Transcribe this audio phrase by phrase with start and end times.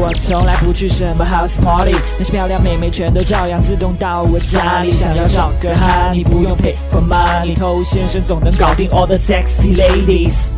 [0.00, 4.92] 我从来不去什么 house party，那些漂亮妹妹全都照样自动到我家里。
[4.92, 10.52] 想要找个哈，你不用 pay for money，偷先生总能搞定 all the sexy ladies。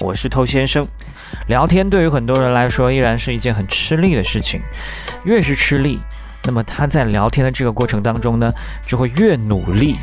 [0.00, 0.88] 我是偷先生。
[1.48, 4.62] 聊天对于很多人来说依然是一件很吃力的事情，
[5.24, 6.00] 越是吃力，
[6.42, 8.50] 那么他在聊天的这个过程当中呢，
[8.86, 9.96] 就会越努力，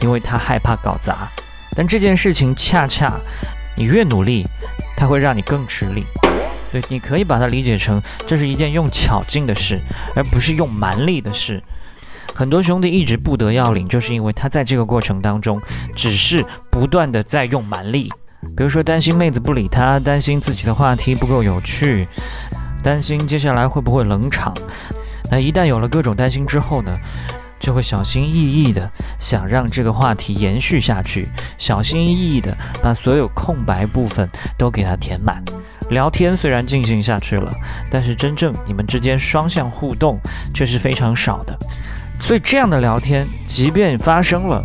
[0.00, 1.26] 因为他害怕搞砸。
[1.74, 3.14] 但这件事情恰恰，
[3.74, 4.46] 你越努力，
[4.94, 6.04] 它会让你更吃力。
[6.74, 9.78] 对，你可以把它理解成这是一件用巧劲的事，
[10.16, 11.62] 而不是用蛮力的事。
[12.34, 15.62] 很多兄弟一直不得要领，就是因为他在这个过程当中，
[15.94, 18.12] 只是不断的在用蛮力。
[18.56, 22.08] 比如说担心妹子不理他，担心自己的话题不够有趣，
[22.82, 24.52] 担心接下来会不会冷场。
[25.30, 26.92] 那一旦有了各种担心之后呢，
[27.64, 34.28] 就会小心翼翼的想让这个话题延续下去，小心翼翼的把所有空白部分
[34.58, 35.42] 都给它填满。
[35.88, 37.50] 聊天虽然进行下去了，
[37.90, 40.18] 但是真正你们之间双向互动
[40.52, 41.58] 却是非常少的。
[42.20, 44.62] 所以这样的聊天，即便发生了。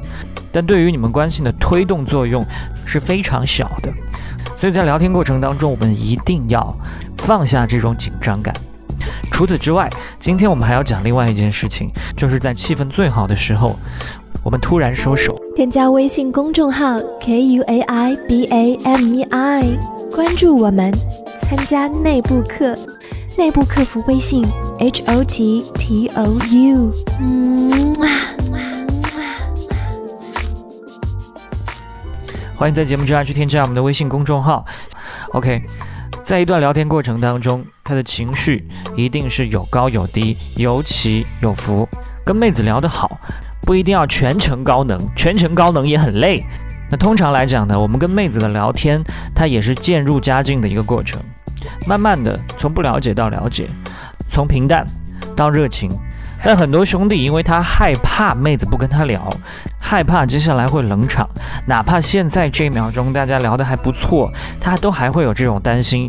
[0.51, 2.45] 但对于你们关系的推动作用
[2.85, 3.93] 是非常小的，
[4.57, 6.75] 所以在聊天过程当中，我们一定要
[7.19, 8.53] 放下这种紧张感。
[9.31, 9.89] 除此之外，
[10.19, 13.75] 今天我们还要讲另外一件事情，就是在气氛最好的时候，
[14.43, 15.39] 我们突然收手。
[15.55, 19.63] 添加微信公众号 k u a i b a m e i，
[20.13, 20.91] 关注我们，
[21.39, 22.77] 参加内部课，
[23.37, 24.45] 内部客服微信
[24.79, 26.91] h o t t o u。
[27.19, 27.95] 嗯。
[32.55, 34.65] 欢迎在节目之外去添加我们的微信公众号。
[35.31, 35.61] OK，
[36.29, 38.63] 在一段聊天过程当中，他的情绪
[38.95, 41.89] 一定是有高有低，有起有伏。
[42.23, 43.19] 跟妹子聊得好，
[43.63, 46.45] 不一定要全程高能，全程高能也很累。
[46.91, 51.19] 那通常来讲呢，我们跟妹子的聊天，它也是渐入佳境的一个过程，
[51.87, 53.67] 慢慢的从不了解到了解，
[54.29, 54.85] 从平淡
[55.35, 55.89] 到热情。
[56.43, 59.35] 但很多兄弟因为他害怕妹子不跟他聊。
[59.89, 61.27] 害怕接下来会冷场，
[61.65, 66.07] 哪怕现在这一秒钟大家聊得还不错，他都还会有这种担心，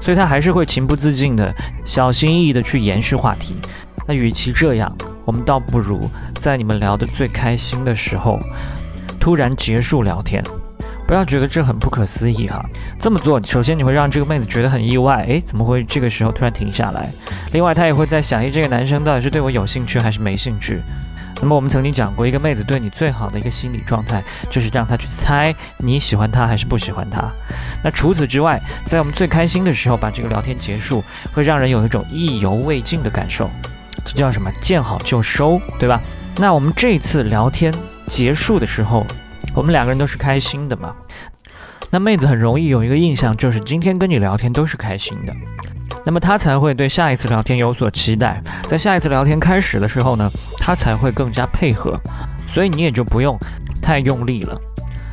[0.00, 1.54] 所以他还是会情不自禁的
[1.84, 3.54] 小心翼翼的去延续话题。
[4.04, 4.92] 那与其这样，
[5.24, 6.10] 我们倒不如
[6.40, 8.36] 在你们聊得最开心的时候，
[9.20, 10.42] 突然结束聊天。
[11.06, 12.64] 不要觉得这很不可思议哈，
[12.98, 17.08] 这么做首先你会让这个妹子觉得很意外，诶，怎么会这个时候突然停下来？
[17.52, 20.80] 另外她也会在想，诶，这个男生到底是对我有兴趣还是没兴趣？
[21.40, 27.30] 那么我们曾经讲过，一个妹子对你最好的一个心理状态，就是让她去猜你喜欢她还是不喜欢她。
[27.82, 31.02] 那除此之外，在我们最开心的时候把这个聊天结束，
[31.32, 33.50] 会让人有一种意犹未尽的感受，
[34.04, 34.50] 这叫什么？
[34.60, 36.00] 见好就收，对吧？
[36.36, 37.74] 那我们这次聊天
[38.08, 39.06] 结束的时候，
[39.54, 40.94] 我们两个人都是开心的嘛？
[41.90, 45.34] 那妹子很容易有一个印象，就是今天跟你聊天都是开心的。
[46.04, 51.98] 那么他才会对下一次聊天有所期待，在下一次聊天开始的时候呢，他才会更加配合，
[52.46, 53.38] 所以你也就不用
[53.80, 54.58] 太用力了。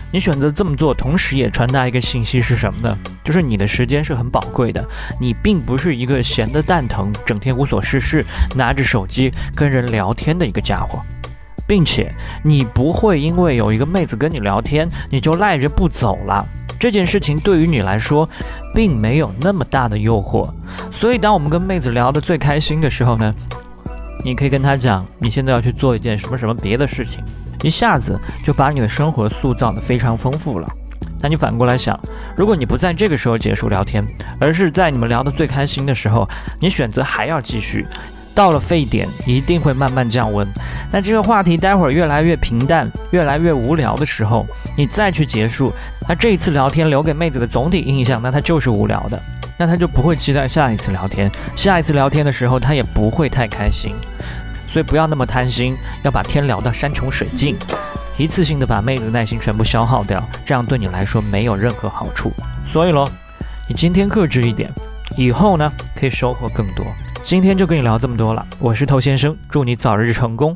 [0.09, 2.97] 你选择这么做，同时也传达一个信息是什么呢？
[3.25, 4.83] 就是你的时间是很宝贵的，
[5.19, 11.01] 你并不是一个闲得蛋疼、整天无所事事、拿着手机跟人聊天的一个家伙，
[11.67, 12.09] 并且
[12.41, 16.45] 你不会因为有一个妹子跟你聊天，你就赖着不走了。
[16.79, 18.27] 这件事情对于你来说，
[18.73, 20.49] 并没有那么大的诱惑，
[20.91, 23.33] 所以当我们跟妹子聊得最开心的时候呢，
[24.23, 27.23] 你可以跟她讲，你现在要去做一件什么什么别的事情，
[27.63, 30.67] 一下子就把你的生活塑造得非常丰富了。
[31.19, 31.99] 那你反过来想，
[32.35, 34.05] 如果你不在这个时候结束聊天，
[34.39, 37.85] 而是在你们聊得最开心的时候，你选择还要继续。
[38.37, 40.47] 到了沸点，一定会慢慢降温。
[40.91, 44.45] 那这个话题待会儿越来越平淡，越来越无聊的时候，
[44.77, 45.73] 你再去结束，
[46.07, 49.19] 那这一次聊天留给妹子的总体印象，那她就是无聊的，
[49.57, 51.31] 那她就不会期待下一次聊天。
[51.55, 53.95] 下一次聊天的时候，她也不会太开心。
[54.67, 57.57] 所以不要那么贪心，要把天聊到山穷水尽，
[58.17, 62.31] 一次性的把妹子耐心全部消耗掉，这样对你来说没有任何好处。
[62.71, 63.09] 所以咯，
[63.67, 64.69] 你今天克制一点，
[65.17, 66.85] 以后呢可以收获更多。
[67.27, 70.55] 今天就跟你聊这么多了，我是头先生，祝你早日成功。